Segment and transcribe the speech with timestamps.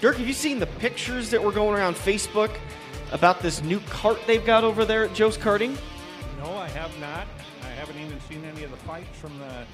[0.00, 2.50] Dirk, have you seen the pictures that were going around Facebook
[3.10, 5.76] about this new cart they've got over there at Joe's Karting?
[6.42, 7.26] No, I have not.
[7.62, 9.64] I haven't even seen any of the fights from the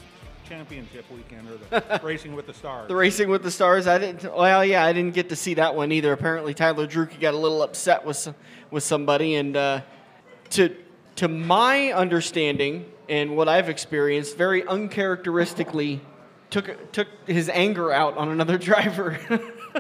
[0.49, 2.89] championship weekend or the Racing with the Stars.
[2.89, 3.87] The Racing with the Stars.
[3.87, 4.23] I didn't.
[4.35, 6.13] Well, yeah, I didn't get to see that one either.
[6.13, 8.35] Apparently, Tyler Drueke got a little upset with some-
[8.71, 9.81] with somebody, and uh,
[10.51, 10.75] to
[11.17, 16.01] to my understanding and what I've experienced, very uncharacteristically
[16.51, 19.19] took took his anger out on another driver.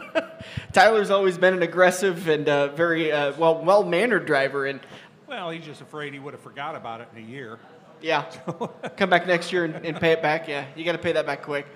[0.72, 4.80] Tyler's always been an aggressive and uh, very uh, well well mannered driver, and
[5.26, 7.58] well, he's just afraid he would have forgot about it in a year.
[8.00, 8.22] yeah,
[8.96, 10.48] come back next year and, and pay it back.
[10.48, 11.66] Yeah, you got to pay that back quick.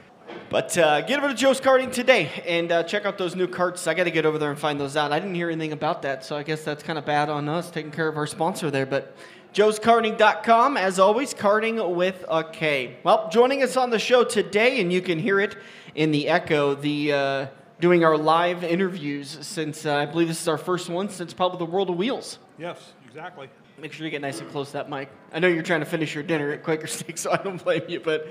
[0.51, 3.87] But uh, get over to Joe's Karting today and uh, check out those new carts.
[3.87, 5.11] I got to get over there and find those out.
[5.11, 7.71] I didn't hear anything about that, so I guess that's kind of bad on us
[7.71, 8.85] taking care of our sponsor there.
[8.85, 9.17] But
[9.55, 12.97] joeskarting.com, as always, karting with a K.
[13.05, 15.57] Well, joining us on the show today, and you can hear it
[15.95, 17.47] in the echo, the uh,
[17.81, 21.59] doing our live interviews since uh, I believe this is our first one since probably
[21.59, 22.39] the World of Wheels.
[22.59, 23.49] Yes, exactly.
[23.79, 25.09] Make sure you get nice and close to that mic.
[25.33, 27.83] I know you're trying to finish your dinner at Quaker Steak, so I don't blame
[27.89, 28.01] you.
[28.01, 28.29] But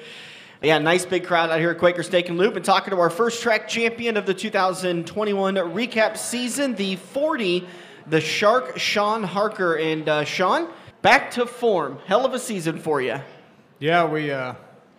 [0.61, 3.09] yeah, nice big crowd out here at Quaker Steak and Lube and talking to our
[3.09, 7.65] first track champion of the 2021 recap season, the 40,
[8.07, 9.75] the Shark Shawn Harker.
[9.75, 10.67] And uh, Shawn,
[11.01, 11.99] back to form.
[12.05, 13.19] Hell of a season for you.
[13.79, 14.55] Yeah, we uh,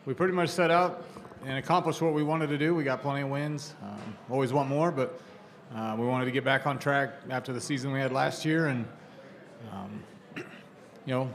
[0.06, 1.04] we pretty much set out
[1.44, 2.74] and accomplished what we wanted to do.
[2.74, 3.74] We got plenty of wins.
[3.82, 5.20] Um, always want more, but
[5.74, 8.66] uh, we wanted to get back on track after the season we had last year,
[8.68, 8.86] and
[9.72, 10.02] um,
[10.36, 10.44] you
[11.14, 11.30] know,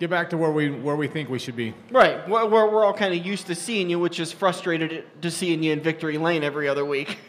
[0.00, 1.74] get back to where we where we think we should be.
[1.90, 2.28] Right.
[2.28, 5.62] We're, we're, we're all kind of used to seeing you, which is frustrated to seeing
[5.62, 7.18] you in victory lane every other week.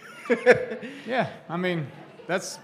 [1.05, 1.85] Yeah, I mean,
[2.25, 2.57] that's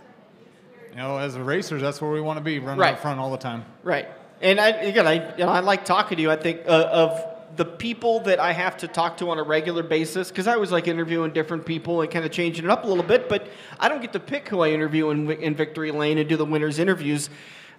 [0.90, 2.96] you know, as racers, that's where we want to be, running Right.
[2.96, 3.66] up front all the time.
[3.84, 4.08] Right.
[4.42, 6.32] And I, again, I, you know, I like talking to you.
[6.32, 7.24] I think uh, of
[7.56, 10.72] the people that I have to talk to on a regular basis, because I was
[10.72, 13.48] like interviewing different people and kind of changing it up a little bit, but
[13.80, 16.46] I don't get to pick who I interview in, in Victory Lane and do the
[16.46, 17.30] winners' interviews.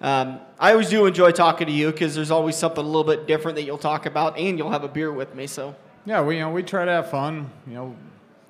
[0.01, 3.27] Um, I always do enjoy talking to you because there's always something a little bit
[3.27, 5.47] different that you'll talk about, and you'll have a beer with me.
[5.47, 7.51] So, Yeah, we you know we try to have fun.
[7.69, 7.97] You know,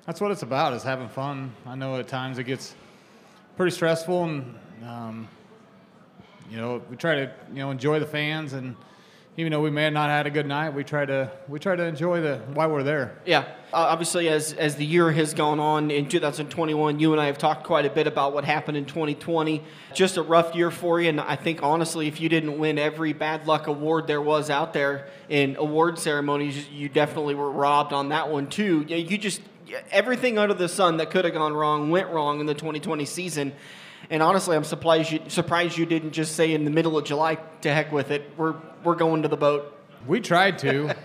[0.07, 1.53] that's what it's about is having fun.
[1.67, 2.75] I know at times it gets
[3.55, 5.27] pretty stressful, and um,
[6.49, 8.75] you know we try to you know enjoy the fans, and
[9.35, 11.75] even though we may have not had a good night, we try to we try
[11.75, 13.17] to enjoy the why we're there.
[13.25, 13.39] Yeah,
[13.73, 17.39] uh, obviously, as as the year has gone on in 2021, you and I have
[17.39, 19.63] talked quite a bit about what happened in 2020.
[19.93, 23.13] Just a rough year for you, and I think honestly, if you didn't win every
[23.13, 28.09] bad luck award there was out there in award ceremonies, you definitely were robbed on
[28.09, 28.85] that one too.
[28.87, 29.41] You just
[29.91, 33.53] everything under the sun that could have gone wrong went wrong in the 2020 season.
[34.09, 37.35] And honestly, I'm surprised you surprised you didn't just say in the middle of July,
[37.61, 38.29] to heck with it.
[38.37, 39.77] We're we're going to the boat.
[40.05, 40.95] We tried to.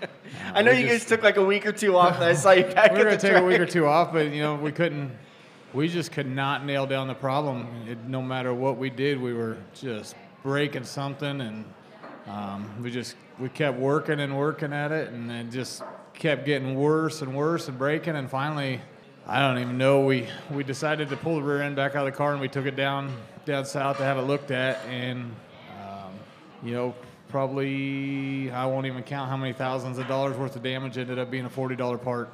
[0.54, 2.20] I know we you just- guys took like a week or two off.
[2.20, 4.42] I saw you back we were gonna take a week or two off, but you
[4.42, 5.12] know we couldn't.
[5.74, 7.66] We just could not nail down the problem.
[7.88, 11.64] It, no matter what we did, we were just breaking something, and
[12.26, 15.82] um, we just we kept working and working at it, and it just
[16.14, 18.80] kept getting worse and worse and breaking, and finally,
[19.28, 20.00] I don't even know.
[20.00, 22.48] We we decided to pull the rear end back out of the car, and we
[22.48, 23.14] took it down
[23.44, 25.34] down south to have it looked at, and
[25.80, 26.12] um,
[26.62, 26.94] you know.
[27.28, 31.28] Probably, I won't even count how many thousands of dollars worth of damage ended up
[31.28, 32.30] being a forty dollar part.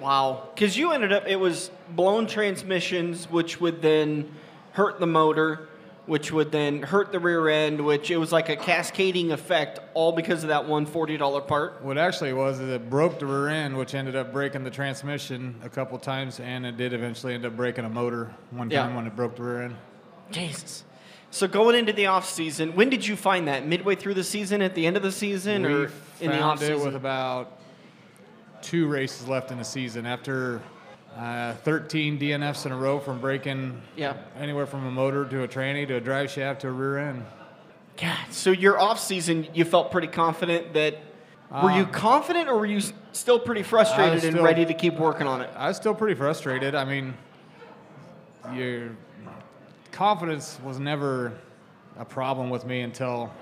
[0.00, 0.48] Wow.
[0.54, 4.34] Because you ended up, it was blown transmissions, which would then
[4.72, 5.68] hurt the motor,
[6.06, 10.12] which would then hurt the rear end, which it was like a cascading effect, all
[10.12, 11.82] because of that one $40 part.
[11.82, 15.54] What actually was is it broke the rear end, which ended up breaking the transmission
[15.62, 18.82] a couple times, and it did eventually end up breaking a motor one Yeah.
[18.82, 19.76] time when it broke the rear end.
[20.30, 20.84] Jesus.
[21.32, 23.64] So going into the off season, when did you find that?
[23.66, 25.90] Midway through the season, at the end of the season, we or
[26.20, 26.74] in the off season?
[26.74, 27.58] found it with about
[28.62, 30.60] two races left in the season after
[31.16, 34.14] uh, 13 DNFs in a row from breaking Yeah.
[34.38, 37.24] anywhere from a motor to a tranny to a drive shaft to a rear end.
[38.00, 38.16] God.
[38.30, 40.96] So your off season, you felt pretty confident that.
[41.50, 42.80] Were you Um, confident, or were you
[43.10, 45.50] still pretty frustrated and ready to keep working on it?
[45.56, 46.76] I was still pretty frustrated.
[46.76, 47.14] I mean,
[48.54, 48.90] your
[49.90, 51.32] confidence was never
[51.98, 53.32] a problem with me until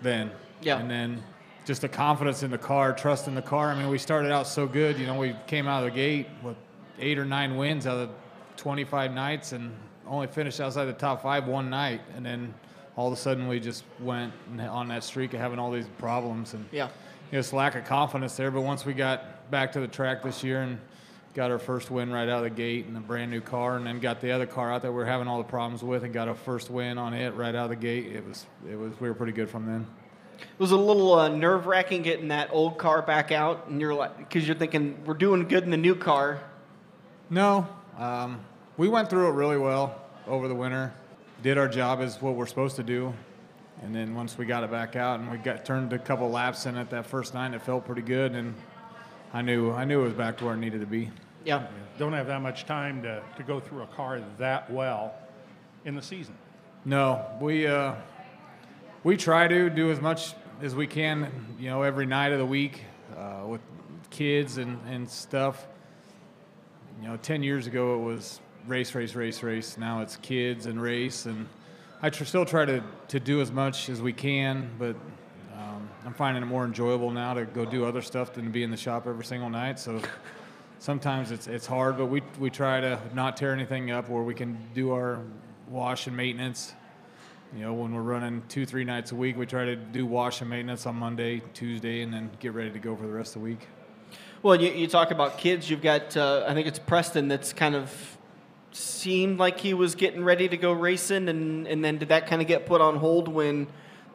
[0.00, 0.30] then.
[0.60, 0.78] Yeah.
[0.78, 1.22] And then
[1.64, 3.70] just the confidence in the car, trust in the car.
[3.70, 4.96] I mean, we started out so good.
[4.98, 6.56] You know, we came out of the gate with
[6.98, 8.10] eight or nine wins out of
[8.56, 9.72] 25 nights, and
[10.06, 12.54] only finished outside the top five one night, and then
[12.96, 16.54] all of a sudden we just went on that streak of having all these problems
[16.54, 16.86] and Yeah.
[16.86, 16.90] you
[17.32, 18.50] know, it's lack of confidence there.
[18.50, 20.78] But once we got back to the track this year and
[21.34, 23.86] got our first win right out of the gate and a brand new car, and
[23.86, 26.14] then got the other car out that we are having all the problems with, and
[26.14, 28.92] got our first win on it right out of the gate, it was it was
[29.00, 29.86] we were pretty good from then.
[30.38, 33.94] It was a little uh, nerve wracking getting that old car back out, and you're
[33.94, 36.40] like, because you're thinking we're doing good in the new car.
[37.28, 37.66] No,
[37.98, 38.40] um,
[38.76, 40.92] we went through it really well over the winter.
[41.42, 43.12] Did our job as what we're supposed to do,
[43.82, 46.66] and then once we got it back out and we got turned a couple laps
[46.66, 48.54] in it that first night, it felt pretty good, and
[49.32, 51.10] I knew I knew it was back to where it needed to be.
[51.44, 51.66] Yeah.
[51.98, 55.14] Don't have that much time to, to go through a car that well
[55.84, 56.36] in the season.
[56.84, 57.94] No, we uh,
[59.02, 62.46] we try to do as much as we can, you know, every night of the
[62.46, 62.82] week
[63.16, 63.60] uh, with
[64.10, 65.66] kids and, and stuff.
[67.00, 69.78] You know, 10 years ago it was race, race, race, race.
[69.78, 71.26] Now it's kids and race.
[71.26, 71.48] And
[72.02, 74.96] I tr- still try to, to do as much as we can, but
[75.56, 78.62] um, I'm finding it more enjoyable now to go do other stuff than to be
[78.62, 79.78] in the shop every single night.
[79.78, 80.00] So
[80.78, 84.34] sometimes it's, it's hard, but we, we try to not tear anything up where we
[84.34, 85.20] can do our
[85.68, 86.74] wash and maintenance
[87.54, 90.40] you know, when we're running two, three nights a week, we try to do wash
[90.40, 93.42] and maintenance on Monday, Tuesday, and then get ready to go for the rest of
[93.42, 93.68] the week.
[94.46, 95.68] Well, you, you talk about kids.
[95.68, 98.16] You've got, uh, I think it's Preston that's kind of
[98.70, 102.40] seemed like he was getting ready to go racing, and, and then did that kind
[102.40, 103.66] of get put on hold when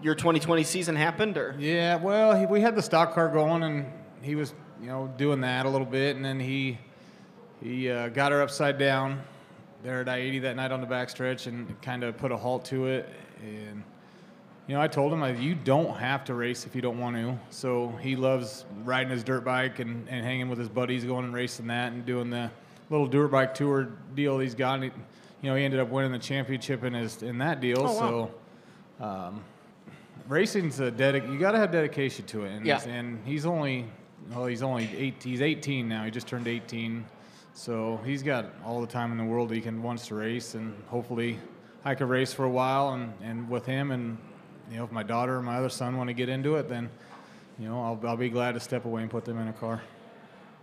[0.01, 1.53] your 2020 season happened, or?
[1.59, 3.91] Yeah, well, he, we had the stock car going, and
[4.21, 6.77] he was, you know, doing that a little bit, and then he
[7.61, 9.21] he uh, got her upside down
[9.83, 12.87] there at I-80 that night on the backstretch, and kind of put a halt to
[12.87, 13.09] it.
[13.43, 13.83] And
[14.67, 17.37] you know, I told him, you don't have to race if you don't want to.
[17.49, 21.33] So he loves riding his dirt bike and, and hanging with his buddies, going and
[21.33, 22.49] racing that, and doing the
[22.89, 24.75] little dirt bike tour deal he's got.
[24.75, 24.91] And he,
[25.41, 27.79] you know, he ended up winning the championship in his in that deal.
[27.79, 27.99] Oh, wow.
[28.99, 29.05] So.
[29.05, 29.43] Um,
[30.27, 31.29] racing's a dedic.
[31.31, 32.81] You got to have dedication to it, and, yeah.
[32.87, 33.85] and he's only
[34.33, 35.21] well, he's only eight.
[35.21, 36.05] He's 18 now.
[36.05, 37.03] He just turned 18,
[37.53, 40.73] so he's got all the time in the world he can wants to race, and
[40.87, 41.39] hopefully
[41.83, 44.17] I could race for a while and, and with him and
[44.71, 46.89] you know if my daughter or my other son want to get into it then
[47.59, 49.81] you know I'll, I'll be glad to step away and put them in a car.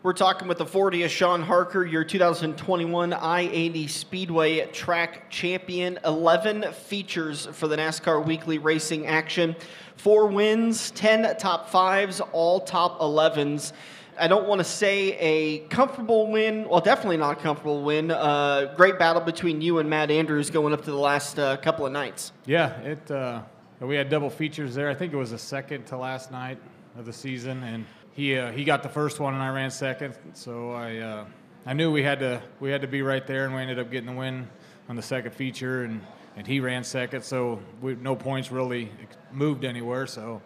[0.05, 5.99] We're talking with the 40th Shawn Harker, your 2021 I-80 Speedway track champion.
[6.05, 9.56] 11 features for the NASCAR Weekly Racing action.
[9.96, 13.72] Four wins, 10 top fives, all top 11s.
[14.16, 16.69] I don't want to say a comfortable win.
[16.69, 18.12] Well, definitely not a comfortable win.
[18.12, 21.84] Uh, great battle between you and Matt Andrews going up to the last uh, couple
[21.87, 22.31] of nights.
[22.46, 23.11] Yeah, it.
[23.11, 23.43] Uh,
[23.86, 24.88] we had double features there.
[24.88, 26.58] I think it was the second to last night
[26.96, 30.14] of the season, and he uh, he got the first one, and I ran second.
[30.34, 31.25] So I uh,
[31.64, 33.90] I knew we had to we had to be right there, and we ended up
[33.90, 34.48] getting the win
[34.88, 36.00] on the second feature, and
[36.36, 37.22] and he ran second.
[37.22, 38.90] So we, no points really
[39.32, 40.06] moved anywhere.
[40.06, 40.42] So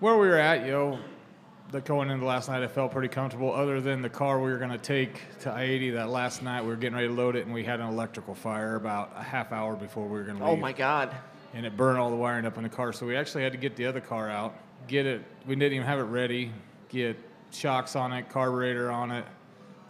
[0.00, 0.98] where we were at, you know,
[1.72, 3.52] that going into last night, I felt pretty comfortable.
[3.52, 6.68] Other than the car we were going to take to I-80 that last night, we
[6.68, 9.52] were getting ready to load it, and we had an electrical fire about a half
[9.52, 10.58] hour before we were going to oh leave.
[10.58, 11.14] Oh my God!
[11.54, 13.58] And it burned all the wiring up in the car, so we actually had to
[13.58, 14.54] get the other car out,
[14.88, 15.22] get it.
[15.46, 16.50] We didn't even have it ready.
[16.88, 17.18] Get
[17.50, 19.24] shocks on it, carburetor on it,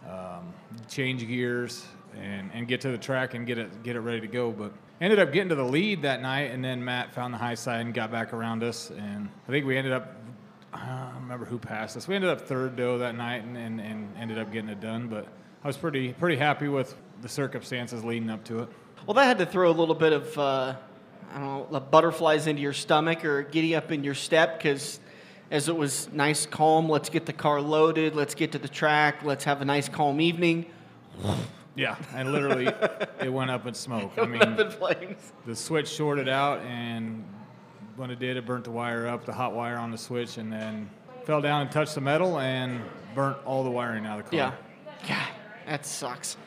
[0.09, 0.53] um,
[0.89, 1.85] change gears,
[2.17, 4.51] and, and get to the track and get it get it ready to go.
[4.51, 7.55] But ended up getting to the lead that night, and then Matt found the high
[7.55, 10.15] side and got back around us, and I think we ended up
[10.73, 12.07] I don't remember who passed us.
[12.07, 15.07] We ended up third though that night and, and, and ended up getting it done.
[15.07, 15.27] But
[15.63, 18.69] I was pretty pretty happy with the circumstances leading up to it.
[19.05, 20.75] Well, that had to throw a little bit of uh,
[21.33, 24.99] I don't know butterflies into your stomach or giddy up in your step because
[25.51, 26.89] as it was nice, calm.
[26.89, 28.15] Let's get the car loaded.
[28.15, 29.23] Let's get to the track.
[29.23, 30.65] Let's have a nice, calm evening.
[31.75, 32.67] Yeah, and literally
[33.19, 34.13] it went up in smoke.
[34.17, 35.31] I mean, up in flames.
[35.45, 37.23] The switch shorted out, and
[37.95, 40.51] when it did, it burnt the wire up, the hot wire on the switch, and
[40.51, 40.89] then
[41.23, 42.81] fell down and touched the metal and
[43.15, 44.55] burnt all the wiring out of the car.
[45.03, 45.07] Yeah.
[45.07, 45.29] God,
[45.67, 46.37] that sucks.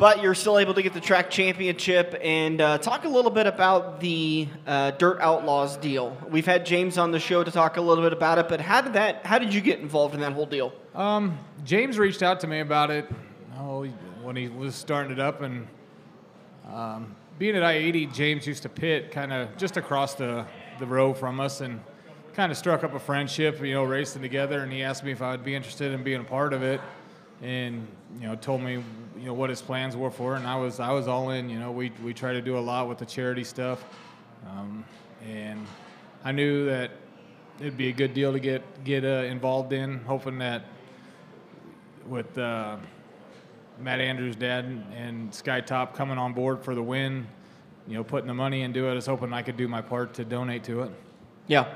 [0.00, 3.46] But you're still able to get the track championship and uh, talk a little bit
[3.46, 6.16] about the uh, Dirt Outlaws deal.
[6.30, 8.80] We've had James on the show to talk a little bit about it, but how
[8.80, 9.26] did that?
[9.26, 10.72] How did you get involved in that whole deal?
[10.94, 13.10] Um, James reached out to me about it.
[13.58, 13.84] Oh,
[14.22, 15.68] when he was starting it up, and
[16.72, 20.46] um, being at I-80, James used to pit kind of just across the
[20.78, 21.78] the row from us and
[22.32, 24.60] kind of struck up a friendship, you know, racing together.
[24.60, 26.80] And he asked me if I would be interested in being a part of it,
[27.42, 27.86] and
[28.18, 28.82] you know, told me
[29.20, 30.36] you know what his plans were for.
[30.36, 31.50] And I was I was all in.
[31.50, 33.84] You know, we we try to do a lot with the charity stuff,
[34.48, 34.84] um,
[35.28, 35.66] and
[36.24, 36.90] I knew that
[37.60, 40.64] it'd be a good deal to get get uh, involved in, hoping that
[42.06, 42.76] with uh,
[43.78, 47.26] Matt Andrews' dad and Sky Top coming on board for the win,
[47.86, 48.92] you know, putting the money into it.
[48.92, 50.90] I was hoping I could do my part to donate to it.
[51.46, 51.74] Yeah.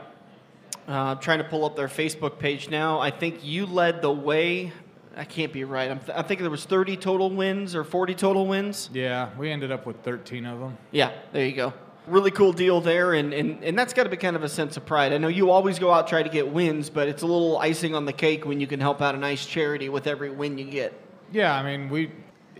[0.86, 3.00] Uh, I'm trying to pull up their Facebook page now.
[3.00, 4.72] I think you led the way.
[5.16, 5.90] I can't be right.
[5.90, 8.90] I'm, th- I'm thinking there was 30 total wins or 40 total wins.
[8.92, 10.78] Yeah, we ended up with 13 of them.
[10.90, 11.73] Yeah, there you go.
[12.06, 14.76] Really cool deal there, and, and, and that's got to be kind of a sense
[14.76, 15.12] of pride.
[15.12, 17.94] I know you always go out try to get wins, but it's a little icing
[17.94, 20.66] on the cake when you can help out a nice charity with every win you
[20.66, 20.92] get.
[21.33, 22.11] Yeah, I mean, we,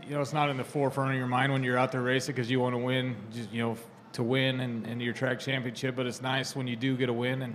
[0.03, 2.35] you know, it's not in the forefront of your mind when you're out there racing
[2.35, 3.77] because you want to win, just, you know,
[4.15, 5.95] to win and, and your track championship.
[5.95, 7.55] But it's nice when you do get a win and,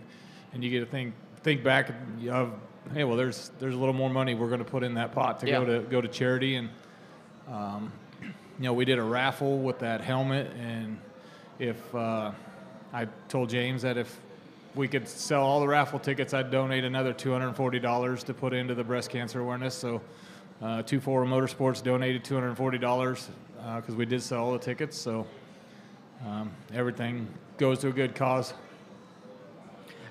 [0.54, 1.90] and you get to think think back
[2.30, 2.54] of,
[2.94, 5.40] hey, well, there's there's a little more money we're going to put in that pot
[5.42, 5.60] to Yeah.
[5.60, 6.56] go to go to charity.
[6.56, 6.70] And
[7.52, 10.98] um, you know, we did a raffle with that helmet, and
[11.60, 12.32] if uh,
[12.94, 14.20] I told James that if
[14.76, 18.84] we could sell all the raffle tickets, I'd donate another $240 to put into the
[18.84, 19.74] breast cancer awareness.
[19.76, 20.02] So,
[20.62, 23.28] uh, Two Four Motorsports donated $240
[23.78, 24.98] because we did sell all the tickets.
[24.98, 25.26] So,
[26.26, 28.54] um, everything goes to a good cause.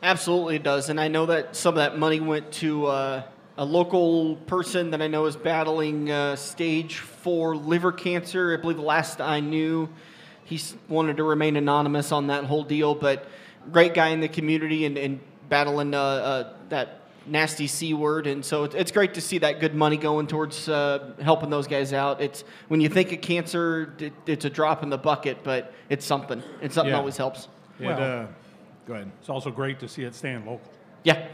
[0.03, 0.89] Absolutely, it does.
[0.89, 3.23] And I know that some of that money went to uh,
[3.57, 8.57] a local person that I know is battling uh, stage four liver cancer.
[8.57, 9.89] I believe the last I knew,
[10.45, 13.29] he wanted to remain anonymous on that whole deal, but
[13.73, 18.27] great guy in the community and, and battling uh, uh, that nasty C word.
[18.27, 21.67] And so it's, it's great to see that good money going towards uh, helping those
[21.67, 22.23] guys out.
[22.23, 26.07] It's when you think of cancer, it, it's a drop in the bucket, but it's
[26.07, 26.43] something.
[26.63, 26.99] And something Yeah.
[26.99, 27.49] always helps.
[27.81, 28.27] It, Well- uh,
[28.89, 29.13] go ahead.
[29.21, 30.73] It's also great to see it staying local.
[31.05, 31.29] Yeah.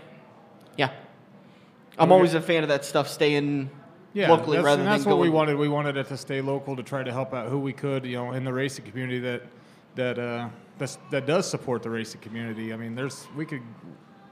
[0.77, 0.91] Yeah.
[1.97, 3.71] I'm always a fan of that stuff staying
[4.13, 5.57] Yeah, locally that's, rather and that's than what we wanted.
[5.57, 8.17] We wanted it to stay local to try to help out who we could, you
[8.17, 9.43] know, in the racing community that
[9.95, 12.73] that uh, that's, that does support the racing community.
[12.73, 13.63] I mean, there's we could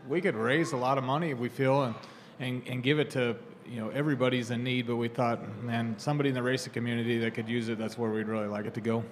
[0.08, 1.94] we could raise a lot of money if we feel and
[2.40, 4.88] and, and give it to you know everybody's in need.
[4.88, 7.78] But we thought, man, somebody in the racing community that could use it.
[7.78, 9.04] That's where we'd really like it to go.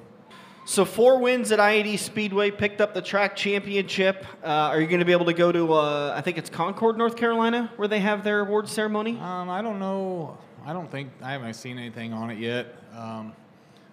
[0.70, 4.24] So four wins at I-80 Speedway, picked up the track championship.
[4.40, 5.72] Uh, are you going to be able to go to?
[5.72, 9.18] Uh, I think it's Concord, North Carolina, where they have their awards ceremony.
[9.18, 10.38] Um, I don't know.
[10.64, 12.72] I don't think I haven't seen anything on it yet.
[12.96, 13.32] Um,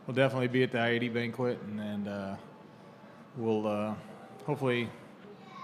[0.06, 2.36] we'll definitely be at the I-80 banquet, and, and uh,
[3.38, 3.96] we'll uh,
[4.46, 4.88] hopefully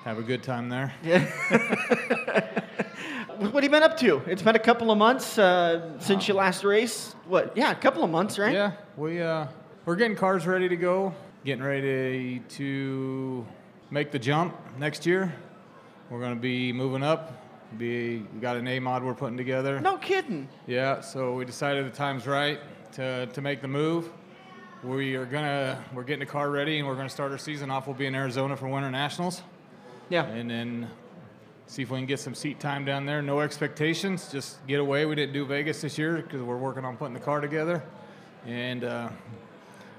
[0.06, 0.96] have a good time there.
[1.04, 2.50] Yeah.
[3.38, 4.22] What have you been up to?
[4.28, 7.16] It's been a couple of months uh, since you last raced.
[7.28, 7.58] What?
[7.58, 8.54] Yeah, a couple of months, right?
[8.54, 9.48] Yeah, we uh,
[9.86, 11.14] we're getting cars ready to go.
[11.46, 13.46] Getting ready to
[13.92, 15.34] make the jump next year.
[16.10, 17.40] We're going to be moving up.
[17.78, 19.80] Be we got an A mod we're putting together.
[19.80, 20.48] No kidding.
[20.68, 22.60] Yeah, so we decided the time's right
[22.94, 24.10] to, to make the move.
[24.84, 27.88] We are gonna we're getting the car ready and we're gonna start our season off.
[27.88, 29.42] We'll be in Arizona for Winter Nationals,
[30.10, 30.26] Yeah.
[30.26, 30.88] and then
[31.66, 33.22] see if we can get some seat time down there.
[33.24, 35.06] No expectations, just get away.
[35.08, 37.82] We didn't do Vegas this year because we're working on putting the car together,
[38.46, 39.10] and uh,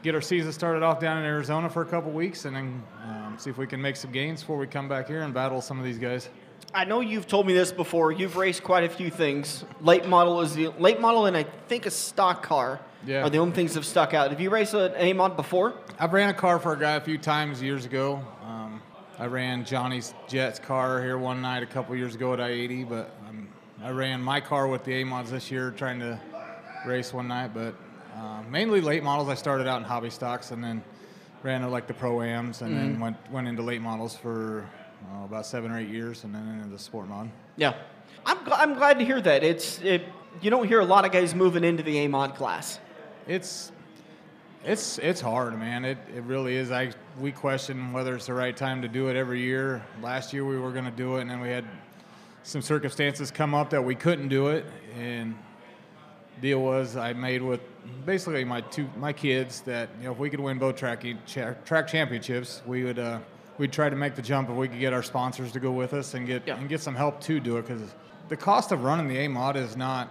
[0.04, 3.36] get our season started off down in Arizona for a couple weeks, and then um,
[3.38, 5.78] see if we can make some gains before we come back here and battle some
[5.78, 6.28] of these guys.
[6.74, 8.12] I know you've told me this before.
[8.12, 9.64] You've raced quite a few things.
[9.80, 13.22] Late model is the late model, and I think a stock car Yeah.
[13.24, 14.30] are the only things that have stuck out.
[14.30, 15.72] Have you raced an A mod before?
[15.98, 18.20] I've ran a car for a guy a few times years ago.
[18.46, 18.82] Um,
[19.18, 23.10] I ran Johnny's Jets car here one night a couple years ago at I-80, but
[23.28, 23.48] um,
[23.82, 26.20] I ran my car with the A-mods this year trying to
[26.86, 27.52] race one night.
[27.54, 27.74] But
[28.14, 29.28] uh, mainly late models.
[29.28, 30.82] I started out in hobby stocks and then
[31.42, 34.66] ran like the pro-ams and then went, went into late models for
[35.12, 37.30] uh, about seven or eight years and then into the sport mod.
[37.56, 37.74] Yeah.
[38.26, 39.44] I'm, gl- I'm glad to hear that.
[39.44, 40.04] It's it,
[40.40, 42.78] you don't hear a lot of guys moving into the A mod class.
[43.26, 43.70] It's
[44.64, 45.84] it's it's hard, man.
[45.84, 46.70] It it really is.
[46.70, 49.82] I we question whether it's the right time to do it every year.
[50.00, 51.66] Last year we were going to do it, and then we had
[52.44, 54.64] some circumstances come up that we couldn't do it.
[54.98, 55.36] And
[56.40, 57.60] deal was I made with
[58.04, 61.54] basically my two my kids that you know if we could win both track cha-
[61.64, 63.18] track championships, we would uh,
[63.58, 65.94] we'd try to make the jump if we could get our sponsors to go with
[65.94, 66.56] us and get Yeah.
[66.56, 67.82] and get some help to do it because
[68.28, 70.08] the cost of running the A mod is not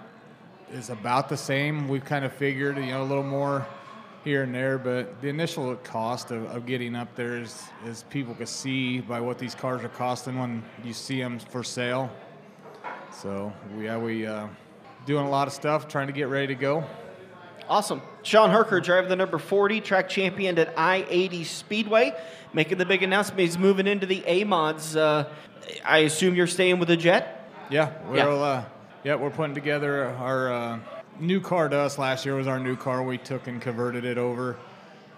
[0.71, 1.87] is about the same.
[1.87, 3.65] We've kind of figured, you know, a little more
[4.23, 8.33] here and there, but the initial cost of, of getting up there is, is people
[8.33, 12.09] can see by what these cars are costing when you see them for sale.
[13.11, 14.47] So we, yeah, we uh,
[15.05, 16.83] doing a lot of stuff, trying to get ready to go.
[17.73, 18.03] Awesome.
[18.21, 22.13] Shawn Harker, driver the number 40, track champion at I 80 Speedway,
[22.53, 23.39] making the big announcement.
[23.39, 24.95] He's moving into the A mods.
[24.95, 25.27] Uh,
[25.83, 27.49] I assume you're staying with the Jet?
[27.71, 28.27] Yeah, we're Yeah.
[28.27, 28.65] Uh,
[29.03, 30.79] yeah we're putting together our uh,
[31.19, 31.97] new car to us.
[31.97, 33.01] Last year was our new car.
[33.01, 34.55] We took and converted it over.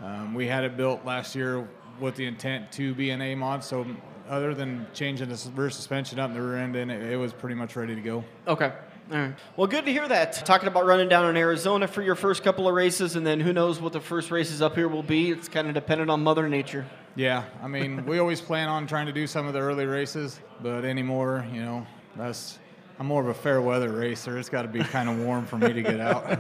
[0.02, 1.68] Um, we had it built last year
[2.00, 3.66] with the intent to be an A mod.
[3.66, 3.86] So
[4.30, 7.34] other than changing the rear suspension up in the rear end, and it, it was
[7.34, 8.24] pretty much ready to go.
[8.48, 8.72] Okay.
[9.12, 9.36] All right.
[9.56, 10.34] Well, good to hear that.
[10.46, 13.54] Talking about running down in Arizona for your first couple of races, and then who
[13.54, 15.30] knows what the first races up here will be.
[15.30, 16.86] It's kind of dependent on Mother Nature.
[17.16, 20.40] Yeah, I mean, we always plan on trying to do some of the early races,
[20.62, 21.86] but anymore, you know,
[22.16, 22.58] that's
[23.00, 24.40] I'm more of a fair weather racer.
[24.40, 26.40] It's got to be kind of warm for me to get out.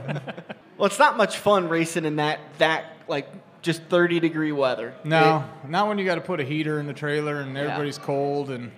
[0.77, 3.29] Well, it's not much fun racing in that that like
[3.61, 4.93] just 30 degree weather.
[5.05, 8.49] no, not when you got to put a heater in the trailer and everybody's cold
[8.49, 8.73] and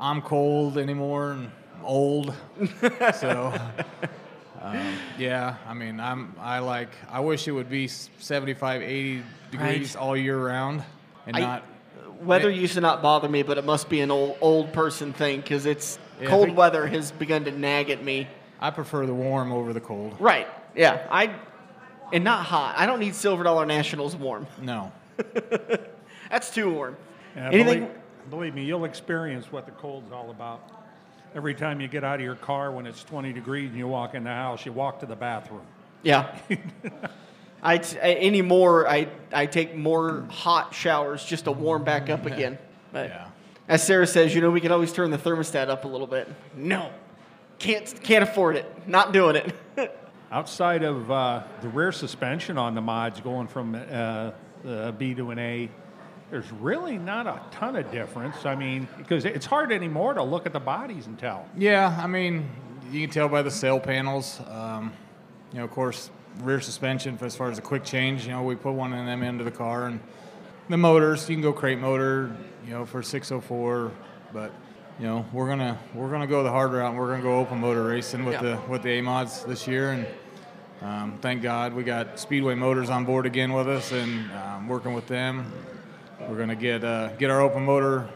[0.00, 1.52] I'm cold anymore and
[1.88, 2.34] old.
[3.18, 3.52] so,
[4.60, 9.96] um, yeah, I mean, I'm I like I wish it would be 75, 80 degrees
[9.96, 10.84] all year round
[11.26, 11.62] and I- not.
[12.04, 15.12] It, weather used to not bother me, but it must be an old old person
[15.12, 18.28] thing because it's Yeah, cold think- weather has begun to nag at me.
[18.60, 20.16] I prefer the warm over the cold.
[20.20, 20.46] Right.
[20.76, 21.06] Yeah.
[21.10, 21.34] I
[22.12, 22.74] and not hot.
[22.76, 24.46] I don't need Silver Dollar Nationals warm.
[24.60, 24.92] No.
[26.30, 26.96] That's too warm.
[27.36, 27.80] Yeah, Anything?
[27.84, 27.90] Believe,
[28.30, 30.77] believe me, you'll experience what the cold's all about.
[31.34, 34.14] Every time you get out of your car when it's 20 degrees and you walk
[34.14, 35.62] in the house, you walk to the bathroom.
[36.02, 36.36] Yeah.
[37.62, 38.88] I anymore.
[38.88, 42.56] I I take more hot showers just to warm back up again.
[42.92, 43.26] But Yeah.
[43.68, 46.28] as Sarah says, you know, we can always turn the thermostat up a little bit.
[46.56, 46.90] No,
[47.58, 48.88] can't can't afford it.
[48.88, 49.54] Not doing it.
[50.30, 54.30] Outside of uh, the rear suspension on the mods going from uh,
[54.64, 55.68] a B to an A,
[56.30, 58.44] there's really not a ton of difference.
[58.44, 61.46] I mean, because it's hard anymore to look at the bodies and tell.
[61.56, 62.48] Yeah, I mean,
[62.92, 64.40] you can tell by the sail panels.
[64.50, 64.92] Um,
[65.52, 68.26] you know, of course, rear suspension for as far as a quick change.
[68.26, 70.00] You know, we put one of them into the car, and
[70.68, 71.28] the motors.
[71.28, 72.36] You can go crate motor.
[72.66, 73.90] You know, for 604,
[74.34, 74.52] but
[75.00, 76.90] you know, we're gonna we're gonna go the hard route.
[76.90, 78.42] and We're gonna go open motor racing with Yeah.
[78.42, 80.06] the with the A mods this year, and
[80.82, 84.92] um, thank God we got Speedway Motors on board again with us, and um, working
[84.92, 85.50] with them.
[86.20, 88.08] We're gonna get uh, get our open motor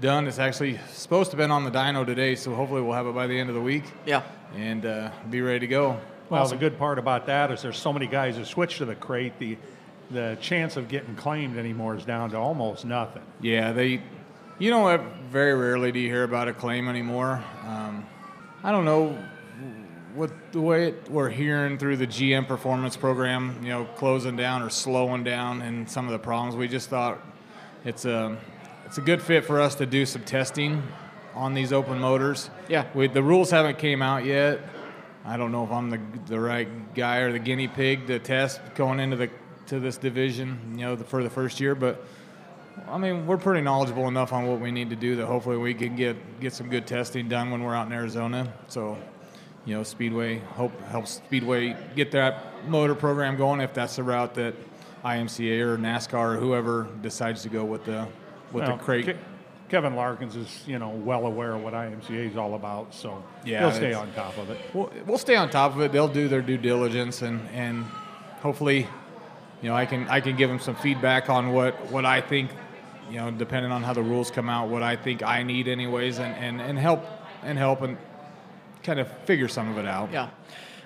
[0.00, 0.26] done.
[0.26, 3.14] It's actually supposed to have been on the dyno today, so hopefully we'll have it
[3.14, 4.22] by the end of the week yeah.
[4.56, 6.00] and uh, be ready to go.
[6.30, 8.94] Well, the good part about that is there's so many guys who switch to the
[8.94, 9.38] crate.
[9.38, 9.58] The
[10.10, 13.22] the chance of getting claimed anymore is down to almost nothing.
[13.40, 14.02] Yeah, they,
[14.58, 15.02] you know what?
[15.30, 17.42] Very rarely do you hear about a claim anymore.
[17.64, 18.06] Um,
[18.62, 19.18] I don't know
[20.14, 24.62] what the way it, we're hearing through the GM performance program, you know, closing down
[24.62, 26.56] or slowing down, and some of the problems.
[26.56, 27.20] We just thought
[27.84, 28.36] it's a
[28.86, 30.82] it's a good fit for us to do some testing
[31.34, 32.50] on these open motors.
[32.68, 32.86] Yeah.
[32.94, 34.60] We, the rules haven't came out yet.
[35.24, 38.60] I don't know if I'm the the right guy or the guinea pig to test
[38.74, 39.30] going into the
[39.66, 42.04] to this division, you know, the, for the first year, but.
[42.88, 45.74] I mean, we're pretty knowledgeable enough on what we need to do that hopefully we
[45.74, 48.52] can get get some good testing done when we're out in Arizona.
[48.66, 48.98] So,
[49.64, 54.34] you know, Speedway hope helps Speedway get that motor program going if that's the route
[54.34, 54.56] that
[55.04, 58.06] IMCA or NASCAR or whoever decides to go with the
[58.52, 59.06] with Well, the crate.
[59.06, 59.16] Ke-
[59.68, 63.60] Kevin Larkins is, you know, well aware of what IMCA is all about, so Yeah,
[63.60, 64.58] he'll stay on top of it.
[64.72, 65.90] We'll, we'll stay on top of it.
[65.90, 67.84] They'll do their due diligence and, and
[68.40, 68.86] hopefully,
[69.62, 72.50] you know, I can I can give them some feedback on what, what I think,
[73.10, 76.18] you know, depending on how the rules come out, what I think I need anyways,
[76.18, 77.04] and, and, and help
[77.42, 77.96] and help and
[78.82, 80.12] kind of figure some of it out.
[80.12, 80.28] Yeah.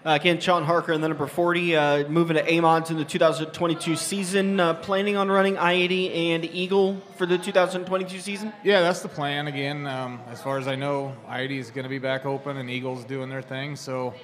[0.06, 3.96] Uh, again, Shawn Harker in the number 40, uh, moving to AMODs in the 2022
[3.96, 4.60] season.
[4.60, 8.52] Uh, planning on running I 80 and Eagle for the 2022 season?
[8.62, 9.48] Yeah, that's the plan.
[9.48, 12.58] Again, um, as far as I know, I 80 is going to be back open
[12.58, 13.74] and Eagles doing their thing.
[13.74, 14.14] So,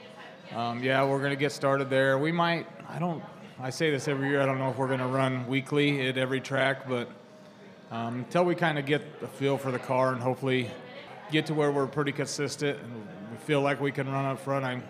[0.54, 2.18] um, yeah, we're going to get started there.
[2.18, 2.68] We might.
[2.88, 3.20] I don't.
[3.58, 4.40] I say this every year.
[4.40, 7.08] I don't know if we're going to run weekly at every track, but
[7.90, 10.70] um, until we kind of get a feel for the car and hopefully
[11.32, 12.94] get to where we're pretty consistent and
[13.32, 14.84] we feel like we can run up front, I'm.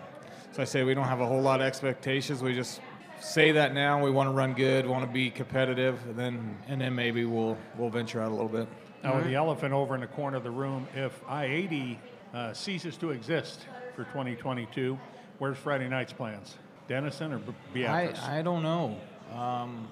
[0.55, 2.41] So I say we don't have a whole lot of expectations.
[2.41, 2.79] We just
[3.19, 4.01] say that now.
[4.01, 7.57] We want to run good, want to be competitive, and then and then maybe we'll
[7.77, 8.69] we'll venture out a little bit.
[9.03, 11.97] Now, with the elephant over in the corner of the room, if I-80
[12.33, 13.65] uh, ceases to exist
[13.97, 14.97] for 2022,
[15.39, 16.55] where's Friday night's plans?
[16.87, 18.19] Denison or B- Beatrice?
[18.23, 18.97] I, I don't know.
[19.33, 19.89] Um,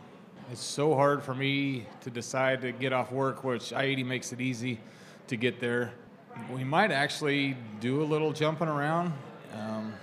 [0.50, 4.40] it's so hard for me to decide to get off work, which I-80 makes it
[4.40, 4.80] easy
[5.28, 5.94] to get there.
[6.50, 9.14] We might actually do a little jumping around,
[9.54, 9.94] um,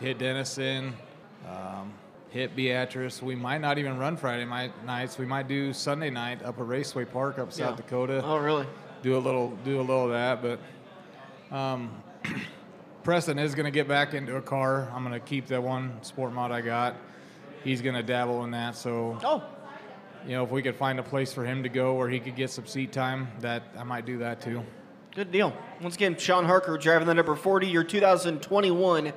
[0.00, 0.94] hit Denison,
[1.48, 1.92] um,
[2.30, 3.22] hit Beatrice.
[3.22, 5.18] We might not even run Friday night, nights.
[5.18, 7.76] We might do Sunday night up at Raceway Park up South Yeah.
[7.76, 8.66] Dakota Oh, really?
[9.02, 10.42] do a little do a little of that.
[11.50, 12.02] But um,
[13.02, 14.90] Preston is going to get back into a car.
[14.94, 16.96] I'm going to keep that one sport mod I got.
[17.64, 18.76] He's going to dabble in that.
[18.76, 19.42] So Oh,
[20.26, 22.36] you know, if we could find a place for him to go where he could
[22.36, 24.62] get some seat time, that I might do that too.
[25.14, 25.56] good deal.
[25.80, 29.12] Once again, Shawn Harker driving the number 40, your 2021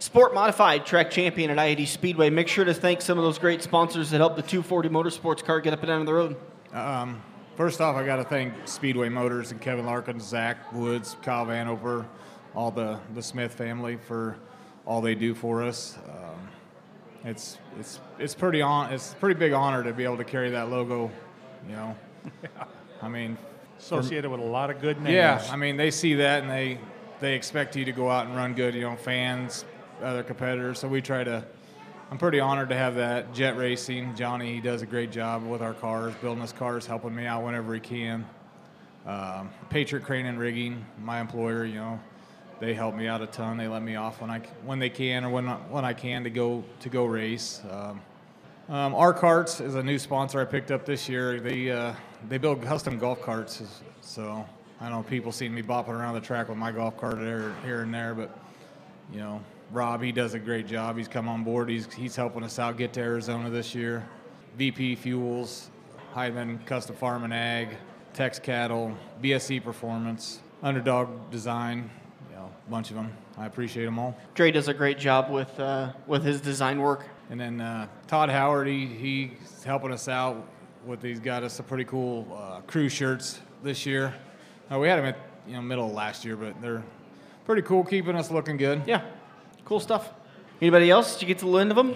[0.00, 2.30] Sport Modified Track Champion at I 80 Speedway.
[2.30, 5.60] Make sure to thank some of those great sponsors that helped the 240 Motorsports car
[5.60, 6.36] get up and down the road.
[6.72, 7.22] Um,
[7.54, 12.06] first off, I got to thank Speedway Motors and Kevin Larkin, Zach Woods, Kyle Vanover,
[12.54, 14.36] all the the Smith family for
[14.86, 15.98] all they do for us.
[16.08, 16.48] Um,
[17.24, 20.48] it's it's it's pretty on it's a pretty big honor to be able to carry
[20.50, 21.10] that logo.
[21.68, 21.96] You know,
[23.02, 23.36] I mean,
[23.78, 25.14] Associated with a lot of good names.
[25.14, 26.78] yeah, I mean they see that and they
[27.20, 28.74] they expect you to go out and run good.
[28.74, 29.66] You know, fans,
[30.02, 30.78] other competitors.
[30.78, 31.44] So we try to.
[32.10, 33.32] I'm pretty honored to have that.
[33.32, 37.14] Jet Racing, Johnny, he does a great job with our cars, building us cars, helping
[37.14, 38.26] me out whenever he can.
[39.06, 42.00] Um, Patriot Crane and Rigging, my employer, you know,
[42.58, 43.56] they help me out a ton.
[43.56, 46.24] They let me off when I when they can or when I, when I can
[46.24, 47.62] to go to go race.
[47.70, 48.00] Um,
[48.68, 51.40] um, carts is a new sponsor I picked up this year.
[51.40, 51.94] They uh,
[52.28, 53.62] they build custom golf carts,
[54.00, 54.44] so
[54.80, 57.80] I know people see me bopping around the track with my golf cart there, here
[57.80, 58.38] and there, but
[59.12, 60.96] you know, Rob he does a great job.
[60.96, 61.68] He's come on board.
[61.68, 64.06] He's he's helping us out get to Arizona this year.
[64.56, 65.70] VP Fuels,
[66.12, 67.76] Hyman Custom Farm and Ag,
[68.12, 71.88] Tex Cattle, BSC Performance, Underdog Design,
[72.30, 73.12] you know, a bunch of them.
[73.38, 74.18] I appreciate them all.
[74.34, 77.06] Dre does a great job with uh, with his design work.
[77.30, 80.48] And then uh, Todd Howard, he, he's helping us out
[80.84, 81.20] with these.
[81.20, 84.12] Got us some pretty cool uh, crew shirts this year.
[84.70, 86.82] Uh, we had them at you know middle of last year, but they're
[87.46, 88.82] pretty cool, keeping us looking good.
[88.84, 89.02] Yeah,
[89.64, 90.10] cool stuff.
[90.60, 91.14] Anybody else?
[91.14, 91.94] Did you get to the end of them?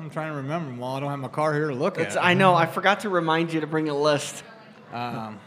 [0.00, 0.96] I'm trying to remember them all.
[0.96, 2.24] I don't have my car here to look It's, at.
[2.24, 2.54] I know.
[2.54, 4.42] I forgot to remind you to bring a list.
[4.92, 5.38] Um,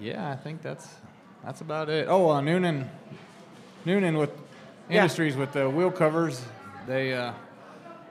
[0.00, 0.88] yeah, I think that's
[1.44, 2.06] that's about it.
[2.08, 2.88] Oh, uh, Noonan,
[3.84, 4.30] Noonan with
[4.88, 5.02] Yeah.
[5.02, 6.40] Industries with the wheel covers.
[6.86, 7.32] They uh,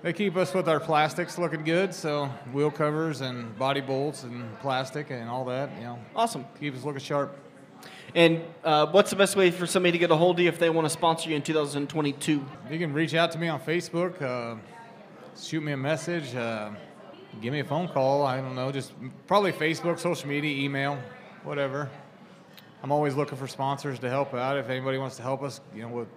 [0.03, 1.93] they keep us with our plastics looking good.
[1.93, 5.69] So wheel covers and body bolts and plastic and all that.
[5.77, 6.45] You know, Awesome.
[6.59, 7.35] keep us looking sharp.
[8.17, 10.57] And uh, what's the best way for somebody to get a hold of you if
[10.57, 12.43] they want to sponsor you in 2022?
[12.67, 14.55] You can reach out to me on Facebook, uh,
[15.39, 16.71] shoot me a message, uh,
[17.43, 18.25] give me a phone call.
[18.25, 18.91] I don't know, just
[19.27, 20.97] probably Facebook, social media, email,
[21.43, 21.91] whatever.
[22.81, 24.57] I'm always looking for sponsors to help out.
[24.57, 26.07] If anybody wants to help us, you know, with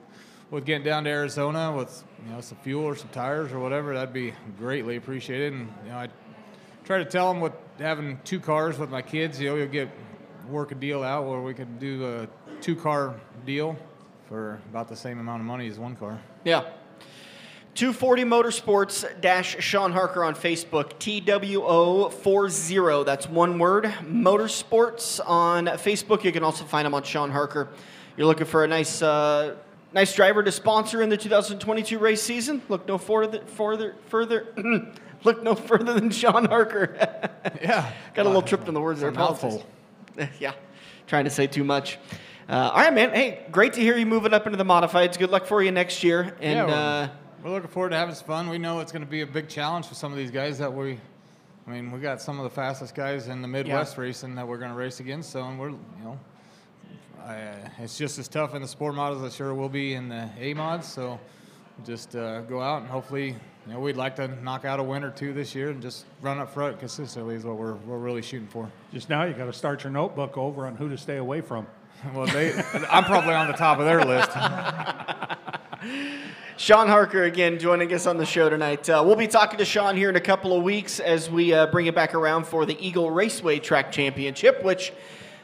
[0.51, 3.93] with getting down to Arizona with you know some fuel or some tires or whatever,
[3.93, 5.53] that'd be greatly appreciated.
[5.53, 6.09] And you know, I
[6.87, 9.91] try to tell them with having two cars with my kids, you know, you'll get
[10.51, 12.29] work a deal out where we could do a
[12.61, 13.15] two car
[13.47, 13.77] deal
[14.29, 16.21] for about the same amount of money as one car.
[16.45, 16.65] Yeah.
[17.75, 20.95] 240 Motorsports dash Shawn Harker on Facebook.
[20.99, 23.07] TWO40.
[23.07, 23.85] That's one word.
[24.03, 26.25] Motorsports on Facebook.
[26.25, 27.69] You can also find him on Shawn Harker.
[28.17, 29.55] You're looking for a nice, uh,
[29.93, 32.61] nice driver to sponsor in the 2022 race season.
[32.69, 34.49] Look no further, further, further.
[35.25, 37.29] look no further than Shawn Harker.
[37.63, 37.91] Yeah.
[38.15, 39.11] Got a little tripped on the words there.
[39.11, 39.65] Mouthful.
[40.41, 40.53] Yeah,
[41.07, 41.99] trying to say too much.
[42.49, 43.11] Uh, all right, man.
[43.11, 45.17] Hey, great to hear you moving up into the modifieds.
[45.19, 46.35] Good luck for you next year.
[46.41, 47.09] And yeah, we're, uh,
[47.45, 48.51] we're looking forward to having some fun.
[48.51, 50.73] We know it's going to be a big challenge for some of these guys that
[50.73, 50.99] we.
[51.67, 54.59] I mean, we got some of the fastest guys in the Midwest racing that we're
[54.59, 55.31] going to race against.
[55.31, 56.19] So, and we're, you know,
[57.25, 60.09] I, uh, it's just as tough in the sport models as sure will be in
[60.09, 60.89] the A mods.
[60.89, 61.21] So,
[61.85, 63.37] just uh, go out and hopefully,
[63.71, 66.05] you know, we'd like to knock out a win or two this year and just
[66.23, 68.69] run up front consistently is what we're, we're really shooting for.
[68.93, 71.67] Just now, you got to start your notebook over on who to stay away from.
[72.15, 72.55] Well, they,
[72.89, 74.31] I'm probably on the top of their list.
[76.57, 78.89] Shawn Harker again joining us on the show tonight.
[78.89, 81.67] Uh, we'll be talking to Shawn here in a couple of weeks as we uh,
[81.67, 84.95] bring it back around for the Eagle Raceway Track Championship, which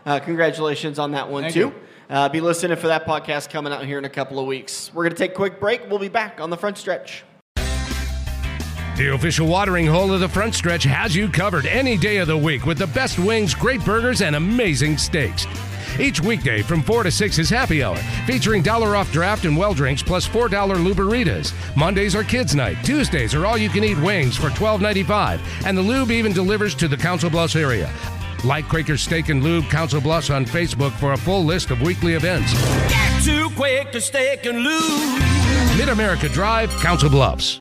[0.07, 1.75] uh, congratulations on that one Thank too.
[2.09, 4.91] Uh, be listening for that podcast coming out here in a couple of weeks.
[4.95, 5.91] We're going to take a quick break.
[5.91, 7.23] We'll be back on the front stretch.
[8.97, 12.37] The official watering hole of the front stretch has you covered any day of the
[12.37, 15.47] week with the best wings, great burgers, and amazing steaks.
[16.01, 19.75] Each weekday from 4 to 6 is happy hour, featuring dollar off draft and well
[19.75, 21.53] drinks plus $4 luberitas.
[21.77, 22.79] Mondays are kids' night.
[22.85, 25.41] Tuesdays are all you can eat wings for $12.95.
[25.67, 27.93] And the lube even delivers to the Council Bluffs area.
[28.45, 32.15] Like Quaker Steak and Lube Council Bluffs on Facebook for a full list of weekly
[32.15, 32.55] events.
[32.55, 35.21] Got to Quaker Steak and Lube.
[35.77, 37.61] Mid America Drive, Council Bluffs.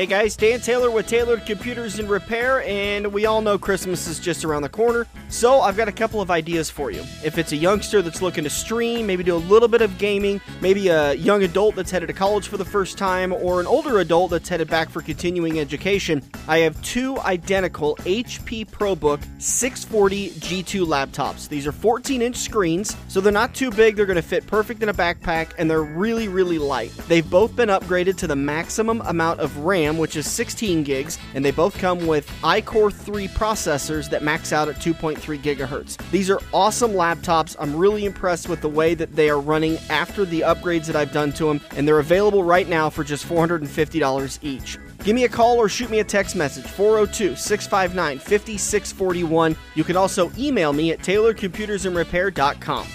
[0.00, 4.20] Hey guys, Dan Taylor with Tailored Computers and Repair, and we all know Christmas is
[4.20, 5.06] just around the corner.
[5.28, 7.00] So I've got a couple of ideas for you.
[7.24, 10.40] If it's a youngster that's looking to stream, maybe do a little bit of gaming,
[10.60, 13.98] maybe a young adult that's headed to college for the first time, or an older
[13.98, 20.86] adult that's headed back for continuing education, I have two identical HP ProBook 640 G2
[20.86, 21.48] laptops.
[21.48, 24.82] These are 14 inch screens, so they're not too big, they're going to fit perfect
[24.82, 26.90] in a backpack, and they're really, really light.
[27.08, 31.44] They've both been upgraded to the maximum amount of RAM, which is 16 gigs, and
[31.44, 35.96] they both come with iCore 3 processors that max out at 2.3 gigahertz.
[36.10, 37.56] These are awesome laptops.
[37.58, 41.12] I'm really impressed with the way that they are running after the upgrades that I've
[41.12, 44.78] done to them, and they're available right now for just $450 each.
[45.04, 49.56] Give me a call or shoot me a text message 402 659 5641.
[49.74, 52.86] You can also email me at taylorcomputersandrepair.com.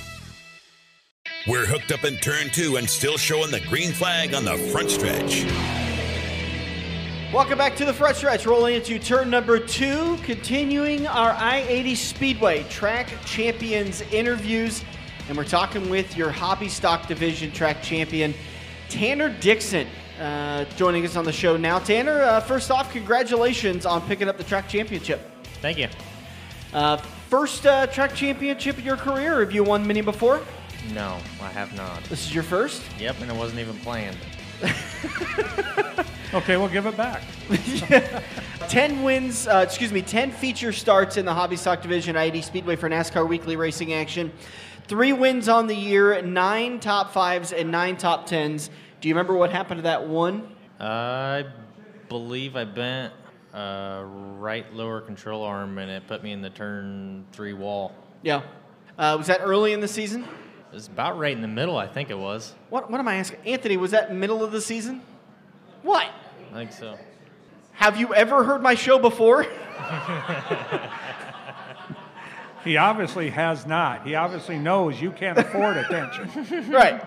[1.47, 4.89] We're hooked up in turn two and still showing the green flag on the front
[4.89, 5.45] stretch.
[7.36, 8.45] Welcome back to the front stretch.
[8.45, 14.86] Rolling into turn number two, continuing our I 80 Speedway track champions interviews.
[15.28, 18.34] And we're talking with your hobby stock division track champion,
[18.88, 19.86] Tanner Dixon,
[20.17, 21.78] uh, joining us on the show now.
[21.78, 25.19] Tanner, uh, first off, congratulations on picking up the track championship.
[25.62, 25.89] Thank you.
[26.71, 26.95] Uh,
[27.30, 29.41] first uh, track championship of your career.
[29.41, 30.39] Have you won many before?
[30.93, 32.02] No, I have not.
[32.06, 32.82] This is your first?
[32.98, 34.15] Yep, and it wasn't even planned.
[36.36, 37.24] Okay, we'll give it back.
[38.67, 42.76] 10 wins, uh, excuse me, 10 feature starts in the Hobby Stock Division I-80 Speedway
[42.76, 44.34] for NASCAR Weekly Racing Action.
[44.89, 48.69] Three wins on the year, nine top fives, and nine top tens.
[49.00, 50.54] Do you remember what happened to that one?
[50.78, 51.45] I
[52.10, 53.13] believe I bent
[53.54, 57.95] uh, right lower control arm, and it put me in the turn three wall.
[58.24, 58.41] Yeah.
[58.98, 60.24] Uh, was that early in the season?
[60.24, 62.56] It was about right in the middle, I think it was.
[62.69, 63.39] What, what am I asking?
[63.45, 65.02] Anthony, was that middle of the season?
[65.82, 66.10] What?
[66.56, 66.98] I think so.
[67.74, 69.46] Have you ever heard my show before?
[72.63, 74.08] He obviously has not.
[74.08, 76.72] He obviously knows you can't afford attention.
[76.72, 77.00] right.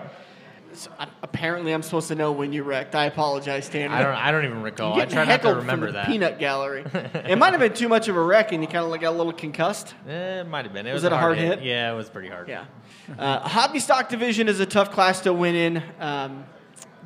[0.73, 2.95] So, uh, apparently, I'm supposed to know when you wrecked.
[2.95, 3.93] I apologize, Tanner.
[3.93, 4.15] I don't.
[4.15, 4.93] I don't even recall.
[4.93, 6.07] I'm I getting try not to remember from the that.
[6.07, 6.85] peanut gallery.
[6.95, 9.11] it might have been too much of a wreck, and you kind of like got
[9.11, 9.97] a little concussed.
[10.09, 10.87] Eh, it might have been.
[10.87, 11.61] It Was was, it a hard hit?
[11.63, 12.49] Yeah, it was pretty hard.
[12.49, 12.67] Yeah.
[13.19, 16.45] Uh, hobby stock division is a tough class to win in, um,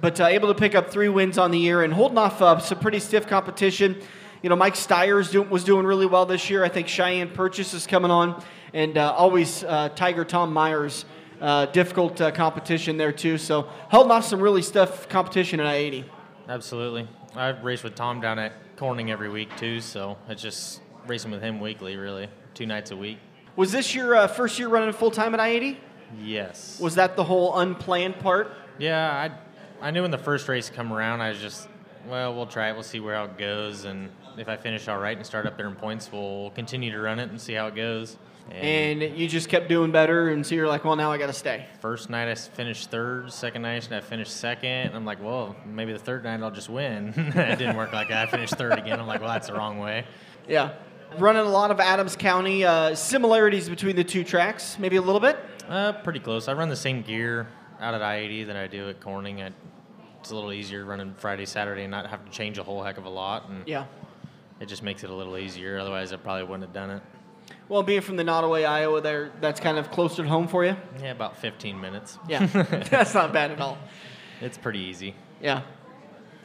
[0.02, 2.58] but uh, able to pick up three wins on the year and holding off uh,
[2.58, 3.98] some pretty stiff competition.
[4.42, 6.62] You know, Mike Steyer's do, was doing really well this year.
[6.62, 11.06] I think Cheyenne Purchase is coming on, and uh, always uh, Tiger Tom Myers.
[11.40, 13.36] Uh, difficult uh, competition there too.
[13.36, 16.04] So holding off some really stiff competition in I eighty.
[16.48, 17.08] Absolutely.
[17.34, 21.42] I race with Tom down at Corning every week too, so it's just racing with
[21.42, 23.18] him weekly, really, two nights a week.
[23.56, 25.80] Was this your uh, first year running full time at I eighty?
[26.20, 26.78] Yes.
[26.78, 28.52] Was that the whole unplanned part?
[28.78, 29.30] Yeah, I,
[29.82, 31.68] I knew when the first race come around, I was just,
[32.08, 32.74] well, we'll try it.
[32.74, 35.56] We'll see where how it goes, and if I finish all right and start up
[35.56, 38.16] there in points, we'll continue to run it and see how it goes.
[38.52, 41.32] And you just kept doing better, and so you're like, well, now I got to
[41.32, 41.66] stay.
[41.80, 44.68] first night I finished third, second night I finished second.
[44.70, 47.12] And I'm like, well, maybe the third night I'll just win.
[47.16, 48.28] it didn't work like that.
[48.28, 49.00] I finished third again.
[49.00, 50.04] I'm like, well, that's the wrong way.
[50.48, 50.74] Yeah.
[51.18, 52.64] Running a lot of Adams County.
[52.64, 55.38] Uh, similarities between the two tracks, maybe a little bit.
[55.68, 56.46] Uh, pretty close.
[56.46, 57.48] I run the same gear
[57.82, 59.42] out at I-80 than I do at Corning.
[59.42, 59.50] I,
[60.20, 62.96] it's a little easier running Friday, Saturday, and not have to change a whole heck
[62.96, 63.48] of a lot.
[63.48, 63.86] And Yeah.
[64.60, 65.78] it just makes it a little easier.
[65.78, 67.02] Otherwise, I probably wouldn't have done it.
[67.68, 70.76] Well, being from the Nodaway, Iowa, there, that's kind of closer to home for you.
[71.00, 72.18] Yeah, about 15 minutes.
[72.28, 72.46] Yeah,
[72.90, 73.78] that's not bad at all.
[74.40, 75.14] It's pretty easy.
[75.40, 75.62] Yeah.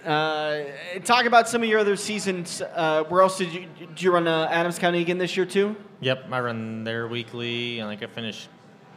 [0.05, 0.63] Uh,
[1.03, 2.61] talk about some of your other seasons.
[2.61, 5.75] Uh, where else did you did you run uh, Adams County again this year too?
[5.99, 7.81] Yep, I run there weekly.
[7.81, 8.47] I think I finished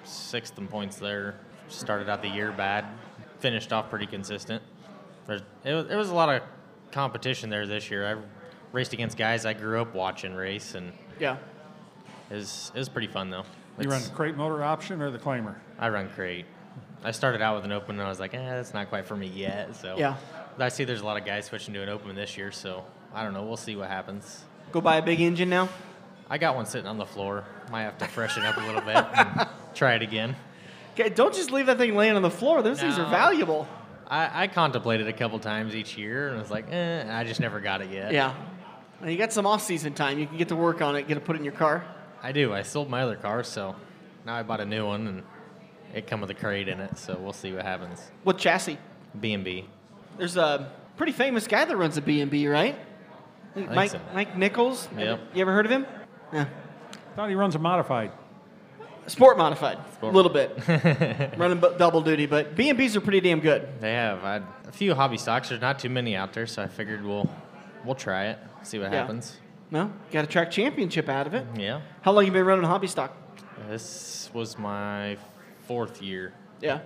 [0.04, 1.34] sixth in points there.
[1.70, 2.84] Started out the year bad,
[3.38, 4.62] finished off pretty consistent.
[5.26, 6.42] There's, it, was, it was a lot of
[6.90, 8.06] competition there this year.
[8.06, 8.16] I
[8.72, 11.36] raced against guys I grew up watching race, and Yeah.
[12.30, 13.44] it was, it was pretty fun though.
[13.78, 15.54] You run the crate motor option or the claimer?
[15.78, 16.44] I run crate.
[17.02, 19.16] I started out with an open, and I was like, eh, that's not quite for
[19.16, 19.74] me yet.
[19.76, 20.16] So Yeah.
[20.58, 22.84] But I see there's a lot of guys switching to an open this year, so
[23.14, 23.44] I don't know.
[23.44, 24.42] We'll see what happens.
[24.72, 25.68] Go buy a big engine now.
[26.28, 27.44] I got one sitting on the floor.
[27.70, 30.36] Might have to freshen up a little bit and try it again.
[31.00, 32.62] Okay, don't just leave that thing laying on the floor.
[32.62, 33.66] Those things are valuable.
[34.06, 37.40] I, I contemplated a couple times each year, and I was like, eh, I just
[37.40, 38.12] never got it yet.
[38.12, 38.34] Yeah.
[39.00, 40.18] Now, you got some off-season time.
[40.18, 41.08] You can get to work on it.
[41.08, 41.84] Get to put it in your car.
[42.22, 42.52] I do.
[42.52, 43.76] I sold my other car, so
[44.26, 45.22] now I bought a new one, and
[45.94, 46.98] it come with a crate in it.
[46.98, 48.10] So we'll see what happens.
[48.24, 48.78] What chassis?
[49.18, 49.66] B and B.
[50.18, 52.76] There's a pretty famous guy that runs a B&B, right?
[53.54, 54.00] think Mike so.
[54.12, 54.88] Mike Nichols.
[54.96, 55.20] Yep.
[55.34, 55.86] You ever heard of him?
[56.32, 56.46] Yeah.
[57.16, 58.12] Thought he runs a modified.
[59.10, 60.56] Sport modified, a little bit,
[61.36, 63.68] running bu- double duty, but B and Bs are pretty damn good.
[63.80, 64.22] They have.
[64.24, 65.48] I a few hobby stocks.
[65.48, 67.28] There's not too many out there, so I figured we'll
[67.84, 69.00] we'll try it, see what Yeah.
[69.00, 69.36] happens.
[69.72, 71.44] Well, got a track championship out of it.
[71.56, 71.80] Yeah.
[72.02, 73.16] How long you been running hobby stock?
[73.68, 75.16] This was my
[75.66, 76.32] fourth year.
[76.60, 76.80] Yeah.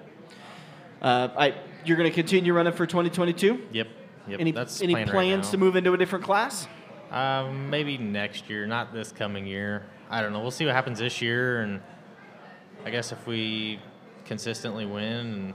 [1.02, 3.66] Uh, I you're going to continue running for 2022.
[3.72, 3.88] Yep.
[4.28, 4.40] Yep.
[4.40, 5.50] Any That's any right plans now.
[5.52, 6.66] to move into a different class?
[7.10, 9.84] Um, maybe next year, not this coming year.
[10.08, 10.40] I don't know.
[10.40, 11.80] We'll see what happens this year, and
[12.84, 13.80] I guess if we
[14.24, 15.54] consistently win and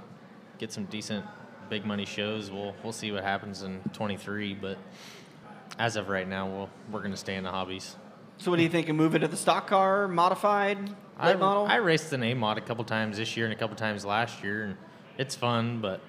[0.57, 1.25] get some decent
[1.69, 4.55] big money shows, we'll we'll see what happens in 23.
[4.55, 4.77] But
[5.77, 7.95] as of right now, we'll we're gonna stay in the hobbies.
[8.37, 11.65] So what do you think of moving to the stock car, modified, I, model?
[11.67, 14.41] I raced an A mod a couple times this year and a couple times last
[14.43, 14.77] year, and
[15.17, 15.81] it's fun.
[15.81, 15.99] But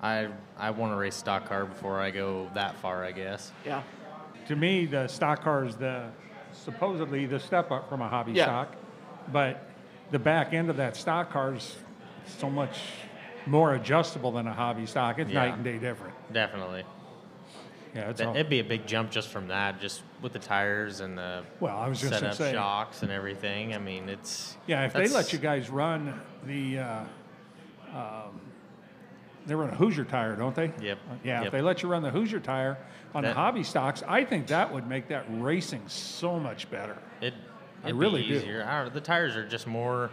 [0.00, 3.52] I I want to race stock car before I go that far, I guess.
[3.64, 3.82] yeah.
[4.48, 6.08] To me, the stock car is the
[6.52, 8.44] supposedly the step up from a hobby Yeah.
[8.44, 8.76] stock,
[9.32, 9.65] but
[10.10, 11.76] the back end of that stock car is
[12.38, 12.78] so much
[13.46, 15.18] more adjustable than a hobby stock.
[15.18, 15.44] It's Yeah.
[15.46, 16.14] night and day different.
[16.32, 16.84] Definitely.
[17.94, 21.16] Yeah, it's It'd be a big jump just from that, just with the tires and
[21.16, 21.78] the well.
[21.78, 23.74] I was just setup say, shocks and everything.
[23.74, 24.84] I mean, it's yeah.
[24.84, 27.04] If they let you guys run the, uh,
[27.94, 28.40] um,
[29.46, 30.72] they run a Hoosier tire, don't they?
[30.82, 31.44] Yep, Yeah.
[31.44, 32.76] If they let you run the Hoosier tire
[33.14, 36.98] on the hobby stocks, I think that would make that racing so much better.
[37.22, 37.32] it.
[37.86, 38.34] I really be do.
[38.36, 38.64] easier.
[38.68, 40.10] I don't, the tires are just more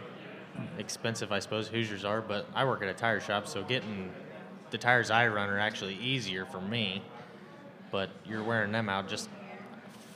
[0.78, 1.68] expensive, I suppose.
[1.68, 4.10] Hoosiers are, but I work at a tire shop, so getting
[4.70, 7.02] the tires I run are actually easier for me.
[7.90, 9.28] But you're wearing them out just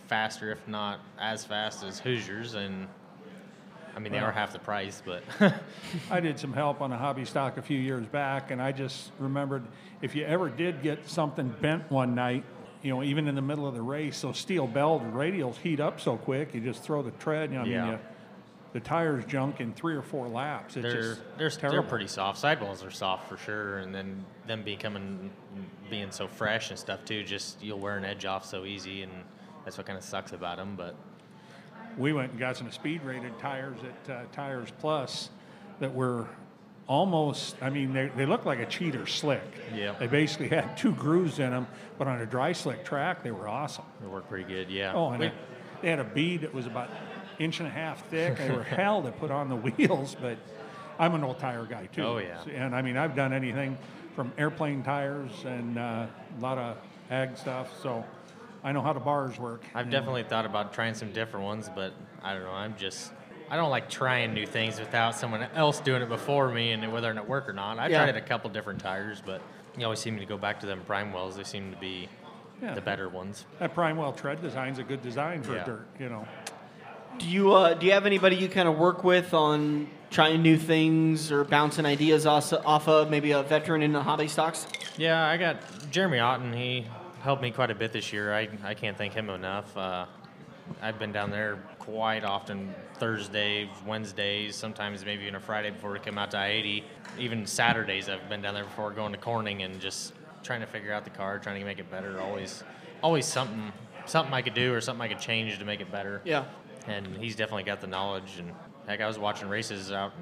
[0.09, 2.89] faster, if not as fast as Hoosiers, and
[3.95, 5.23] I mean they are half the price, but
[6.11, 9.13] I did some help on a hobby stock a few years back, and I just
[9.19, 9.65] remembered
[10.03, 12.45] if you ever did get something bent one night,
[12.83, 16.01] you know, even in the middle of the race, those steel belted radials heat up
[16.01, 17.83] so quick, you just throw the tread, you know, I Yeah.
[17.85, 17.99] mean, you,
[18.75, 20.77] the tires junk in three or four laps.
[20.77, 21.81] It's they're just they're, terrible.
[21.83, 22.39] they're pretty soft.
[22.39, 25.31] Sidewalls are soft for sure, and then them becoming
[25.89, 27.25] being so fresh and stuff too.
[27.25, 29.13] Just you'll wear an edge off so easy, and
[29.65, 30.75] that's what kind of sucks about them.
[30.77, 30.95] But
[31.97, 35.31] We went and got some speed rated tires at uh, Tires Plus
[35.81, 36.27] that were
[36.89, 39.43] almost, I mean, they, they looked like a cheater slick.
[39.75, 39.95] Yeah.
[39.99, 43.47] They basically had two grooves in them, but on a dry slick track, they were
[43.47, 43.85] awesome.
[44.01, 44.71] they work pretty good.
[44.71, 44.95] Yeah.
[44.95, 45.33] Oh, and We-
[45.83, 46.91] they, had a bead that was about
[47.39, 48.37] inch and a half thick.
[48.37, 50.37] They were hell to put on the wheels, but
[50.99, 52.03] I'm an old tire guy too.
[52.03, 52.43] Oh, yeah.
[52.53, 53.79] And I mean, I've done anything
[54.17, 56.79] from airplane tires and uh, a lot of
[57.11, 58.05] ag stuff, so
[58.65, 59.63] I know how the bars work.
[59.73, 61.93] I've definitely thought about trying some different ones, but
[62.25, 62.51] I don't know.
[62.51, 63.13] I'm just
[63.51, 67.11] I don't like trying new things without someone else doing it before me, and whether
[67.13, 67.79] it work or not.
[67.79, 68.05] I've Yeah.
[68.05, 69.41] tried a couple different tires, but
[69.77, 71.37] you always seem to go back to them Primewells.
[71.37, 72.09] They seem to be
[72.63, 72.75] Yeah.
[72.75, 73.47] the better ones.
[73.59, 75.65] That Primewell tread design's a good design for Yeah.
[75.65, 76.27] dirt, you know.
[77.19, 80.57] Do you uh, do you have anybody you kind of work with on trying new
[80.57, 84.67] things or bouncing ideas off, off of maybe a veteran in the hobby stocks?
[84.97, 85.57] Yeah, I got
[85.91, 86.53] Jeremy Otten.
[86.53, 86.87] He
[87.23, 88.33] helped me quite a bit this year.
[88.35, 89.77] I, I can't thank him enough.
[89.77, 90.07] Uh,
[90.81, 95.99] I've been down there quite often Thursdays, Wednesdays, sometimes maybe even a Friday before we
[95.99, 96.85] come out to I 80.
[97.19, 100.93] Even Saturdays, I've been down there before going to Corning and just trying to figure
[100.93, 102.21] out the car, trying to make it better.
[102.21, 102.63] Always,
[103.03, 103.73] always something,
[104.07, 106.21] something I could do or something I could change to make it better.
[106.25, 106.45] Yeah.
[106.87, 108.39] And he's definitely got the knowledge.
[108.39, 108.53] And
[108.87, 110.13] heck, I was watching races out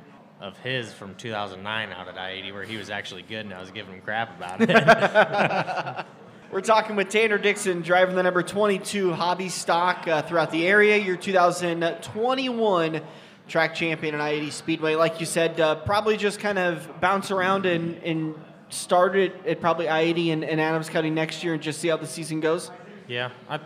[0.40, 3.70] of his from 2009 out at I-80 where he was actually good, and I was
[3.70, 6.06] giving him crap about it.
[6.52, 10.96] We're talking with Tanner Dixon, driving the number 22 hobby stock uh, throughout the area.
[10.96, 13.00] Your 2021
[13.48, 14.94] track champion at I-80 Speedway.
[14.94, 18.34] Like you said, uh, probably just kind of bounce around and, and
[18.68, 21.96] start it at probably I-80 and, and Adams County next year and just see how
[21.96, 22.70] the season goes.
[23.08, 23.58] yeah, I,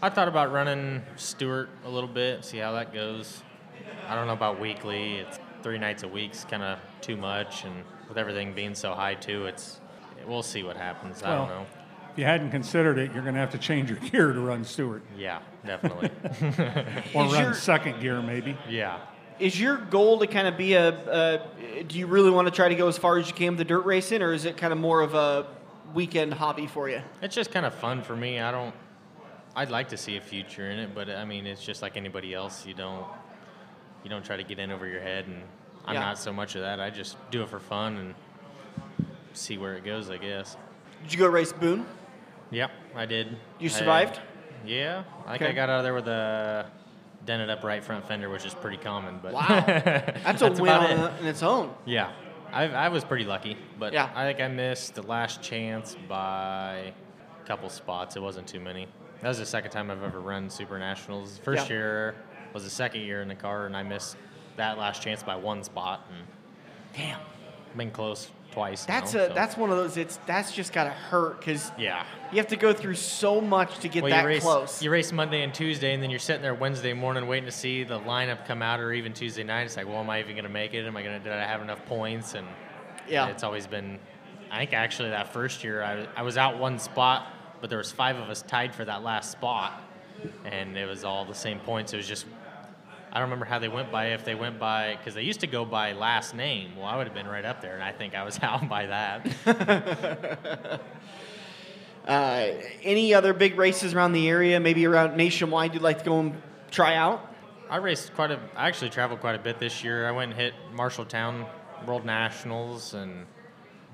[0.00, 3.42] I thought about running Stewart a little bit, see how that goes.
[4.08, 5.16] I don't know about weekly.
[5.16, 7.74] It's three nights a week's kind of too much, and
[8.08, 9.80] with everything being so high too, it's
[10.26, 11.22] we'll see what happens.
[11.22, 11.66] I don't know.
[12.14, 14.64] If you hadn't considered it, you're going to have to change your gear to run
[14.64, 16.10] Stewart Yeah, definitely.
[17.14, 18.56] or Is run your- second gear maybe.
[18.68, 19.00] yeah.
[19.40, 21.40] Is your goal to kind of be a,
[21.80, 21.82] a?
[21.82, 23.64] Do you really want to try to go as far as you can with the
[23.64, 25.48] dirt racing, or is it kind of more of a
[25.92, 27.02] weekend hobby for you?
[27.20, 28.38] It's just kind of fun for me.
[28.38, 28.72] I don't.
[29.56, 32.32] I'd like to see a future in it, but I mean, it's just like anybody
[32.32, 32.64] else.
[32.64, 33.04] You don't.
[34.04, 35.42] You don't try to get in over your head, and
[35.84, 36.00] I'm Yeah.
[36.02, 36.78] not so much of that.
[36.78, 38.14] I just do it for fun and
[39.32, 40.10] see where it goes.
[40.10, 40.56] I guess.
[41.02, 41.84] Did you go race Boone?
[42.50, 43.36] Yep, I did.
[43.58, 44.20] You I- survived?
[44.64, 45.50] yeah, I think Okay.
[45.50, 46.66] I got out of there with a
[47.26, 49.18] dented up right front fender, which is pretty common.
[49.22, 51.20] But Wow, that's a win on, it.
[51.20, 51.72] in its own.
[51.86, 52.12] Yeah,
[52.52, 54.10] I, I was pretty lucky, but Yeah.
[54.14, 56.92] I think I missed the last chance by
[57.42, 58.16] a couple spots.
[58.16, 58.86] It wasn't too many.
[59.22, 61.38] That was the second time I've ever run Super Nationals.
[61.42, 61.76] First Yeah.
[61.76, 62.14] year
[62.52, 64.16] was the second year in the car, and I missed
[64.56, 66.26] that last chance by one spot, and
[66.94, 67.18] Damn.
[67.76, 68.84] been close twice.
[68.86, 69.96] That's now, a so- that's one of those.
[69.96, 72.04] It's that's just gotta hurt because yeah.
[72.30, 74.82] you have to go through so much to get Well, that you race, close.
[74.82, 77.84] You race Monday and Tuesday, and then you're sitting there Wednesday morning waiting to see
[77.84, 79.62] the lineup come out, or even Tuesday night.
[79.62, 80.86] It's like, well, am I even going to make it?
[80.86, 81.18] Am I to?
[81.18, 82.34] Did I have enough points?
[82.34, 82.46] And
[83.08, 83.26] Yeah.
[83.28, 83.98] it's always been.
[84.50, 87.26] I think actually that first year I, I was out one spot,
[87.60, 89.82] but there was five of us tied for that last spot,
[90.44, 91.92] and it was all the same points.
[91.92, 92.26] It was just.
[93.14, 94.06] I don't remember how they went by.
[94.06, 96.76] If they went by, because they used to go by last name.
[96.76, 98.86] Well, I would have been right up there, and I think I was out by
[98.86, 100.80] that.
[102.06, 102.52] Uh,
[102.82, 106.34] any other big races around the area, maybe around nationwide, you'd like to go and
[106.70, 107.34] try out?
[107.70, 108.38] I raced quite a.
[108.54, 110.06] I actually traveled quite a bit this year.
[110.06, 111.46] I went and hit Marshalltown
[111.86, 113.24] World Nationals and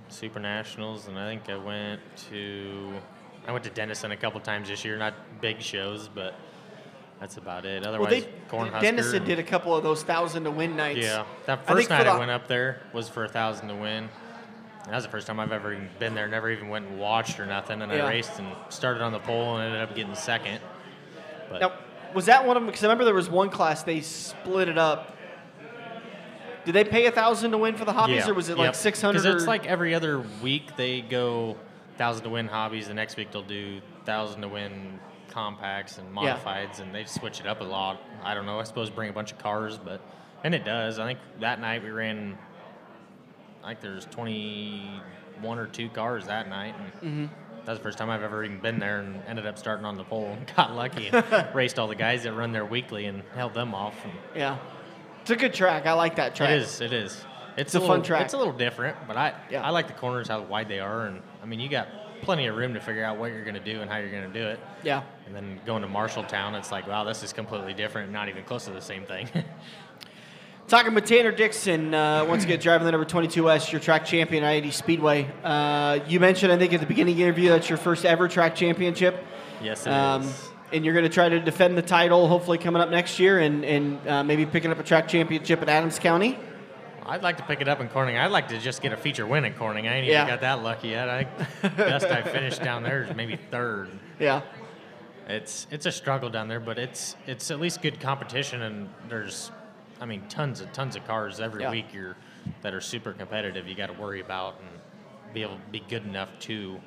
[0.09, 2.01] Super Nationals, and I think I went
[2.31, 2.95] to.
[3.47, 4.99] I went to Denison a couple times this year.
[4.99, 6.35] Not big shows, but
[7.21, 7.83] that's about it.
[7.83, 8.81] Well, Otherwise, they Cornhusker.
[8.81, 11.01] Denison did a couple of those thousand to win nights.
[11.01, 14.09] Yeah, that first for night I went up there was for a thousand to win.
[14.85, 16.27] And that was the first time I've ever been there.
[16.27, 17.83] Never even went and watched or nothing.
[17.83, 18.07] And Yeah.
[18.07, 20.59] I raced and started on the pole and ended up getting second.
[21.51, 21.73] But Now,
[22.15, 22.67] was that one of them?
[22.69, 25.17] Because I remember there was one class they split it up.
[26.65, 29.01] Did they pay a thousand to win for the hobbies, or was it like six
[29.01, 29.23] hundred?
[29.23, 31.57] Because it's like every other week they go
[31.97, 32.89] thousand to win hobbies.
[32.89, 34.99] The next week they'll do thousand to win
[35.31, 36.37] compacts and Yeah.
[36.37, 38.01] modifieds, and they switch it up a lot.
[38.23, 38.61] I don't know.
[38.61, 40.01] I suppose bring a bunch of cars, but
[40.45, 40.99] and it does.
[40.99, 42.37] I think that night we ran.
[43.63, 46.93] I think there's 21 or two cars that night, and
[47.29, 47.35] Mm-hmm.
[47.65, 50.05] that's the first time I've ever even been there, and ended up starting on the
[50.05, 50.35] pole.
[50.37, 53.75] and Got lucky and raced all the guys that run there weekly and held them
[53.75, 53.95] off.
[54.05, 54.59] And yeah,
[55.23, 55.87] it's a good track.
[55.87, 56.51] I like that track.
[56.51, 56.81] it is.
[56.81, 57.25] It is.
[57.57, 58.25] It's, a a, fun track.
[58.25, 59.63] It's a little different, but I Yeah.
[59.67, 61.89] I like the corners how wide they are, and I mean you got
[62.23, 64.31] plenty of room to figure out what you're going to do and how you're going
[64.31, 64.61] to do it.
[64.83, 65.03] Yeah.
[65.27, 68.65] And then going to Marshalltown, it's like wow, this is completely different, not even close
[68.67, 69.29] to the same thing.
[70.69, 74.53] Talking with Tanner Dixon, uh, once again driving the number 22S, your track champion at
[74.53, 75.29] 80 Speedway.
[75.43, 78.29] Uh, you mentioned, I think, at the beginning of the interview, that's your first ever
[78.29, 79.17] track championship.
[79.61, 79.95] yes, it is.
[79.97, 80.33] Um,
[80.73, 83.65] and you're going to try to defend the title, hopefully coming up next year, and,
[83.65, 86.39] and uh, maybe picking up a track championship at Adams County.
[87.11, 88.17] I'd like to pick it up in Corning.
[88.17, 89.89] I'd like to just get a feature win in Corning.
[89.89, 90.23] I ain't Yeah.
[90.23, 91.09] even got that lucky yet.
[91.09, 91.25] I
[91.77, 93.91] best I finished down there is maybe third.
[94.21, 94.43] Yeah.
[95.27, 99.51] It's it's a struggle down there, but it's it's at least good competition, and there's,
[100.01, 101.71] I mean, tons of tons of cars every Yeah.
[101.73, 102.17] week you're
[102.63, 103.67] that are super competitive.
[103.67, 106.81] You got to worry about and be able to be good enough to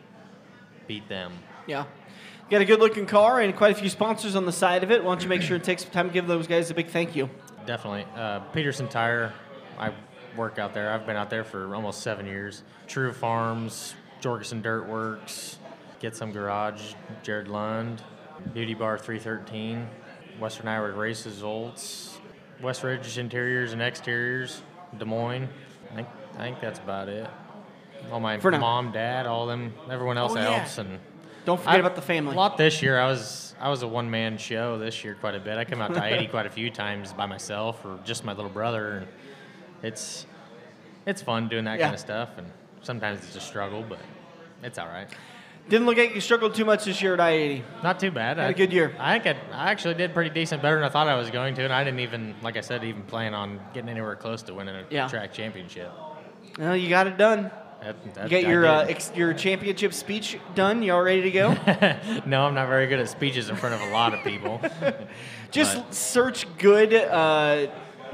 [0.88, 1.34] beat them.
[1.68, 1.84] Yeah.
[1.84, 4.92] You got a good looking car and quite a few sponsors on the side of
[4.92, 5.04] it.
[5.04, 6.88] Why don't you make sure and take some time to give those guys a big
[6.90, 7.30] thank you?
[7.66, 9.32] Definitely, uh, Peterson Tire.
[9.80, 9.92] I
[10.36, 10.92] work out there.
[10.92, 12.64] I've been out there for almost seven years.
[12.88, 15.58] True Farms, Jorgensen Dirt Works,
[16.00, 18.02] Get Some Garage, Jared Lund,
[18.54, 19.88] Beauty Bar 313,
[20.40, 22.18] Western Iowa Race Results,
[22.62, 24.62] West Ridge Interiors and Exteriors,
[24.98, 25.48] Des Moines.
[25.92, 27.28] I think, I think that's about it.
[28.12, 28.60] All my For now.
[28.60, 30.58] mom, dad, all them, everyone else Oh, yeah.
[30.58, 31.00] helps, and
[31.46, 32.34] Don't forget I- about the family.
[32.34, 33.00] A lot this year.
[33.00, 35.58] I was I was a one man show this year quite a bit.
[35.58, 38.50] I come out to eighty quite a few times by myself or just my little
[38.52, 39.08] brother, and
[39.84, 40.26] it's
[41.06, 41.86] it's fun doing that Yeah.
[41.86, 42.30] kind of stuff.
[42.38, 42.48] And
[42.82, 44.00] sometimes it's a struggle, but
[44.64, 45.08] it's all right.
[45.70, 47.64] Didn't look like you struggled too much this year at I 80.
[47.84, 48.38] Not too bad.
[48.38, 48.94] Had I- a good year.
[49.00, 51.56] I think I, I actually did pretty decent, better than I thought I was going
[51.56, 54.54] to, and I didn't even, like I said, even plan on getting anywhere close to
[54.54, 55.08] winning a Yeah.
[55.08, 55.90] track championship.
[56.60, 57.50] Well, you got it done.
[57.82, 60.84] That, You that- got I your uh, ex- your championship speech done.
[60.84, 61.50] You all ready to go?
[62.26, 64.62] no, I'm not very good at speeches in front of a lot of people.
[65.52, 67.68] just But- search good uh,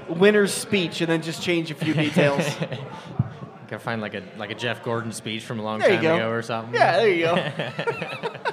[0.10, 2.43] winner's speech and then just change a few details.
[3.68, 6.30] Gotta find like a like a Jeff Gordon speech from a long There time ago
[6.32, 6.74] or something.
[6.74, 7.36] yeah, there you go.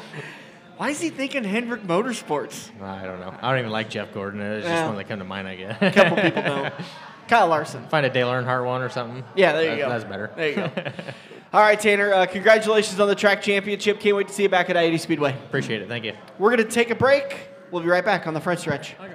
[0.76, 2.68] Why is he thinking Hendrick Motorsports?
[2.82, 3.34] I don't know.
[3.40, 4.42] I don't even like Jeff Gordon.
[4.42, 4.86] It's just Yeah.
[4.88, 5.78] one that come to mind, I guess.
[5.80, 6.74] A couple people don't.
[7.28, 7.88] Kyle Larson.
[7.88, 9.24] Find a Dale Earnhardt one or something.
[9.34, 9.88] Yeah, there you That- go.
[9.88, 10.30] That's better.
[10.36, 10.70] There you go.
[11.54, 12.12] All right, Tanner.
[12.12, 14.00] Uh, congratulations on the track championship.
[14.00, 15.32] Can't wait to see you back at I-80 Speedway.
[15.32, 15.88] Appreciate it.
[15.88, 16.12] Thank you.
[16.38, 17.48] We're going to take a break.
[17.70, 18.94] We'll be right back on the front stretch.
[19.00, 19.14] Okay.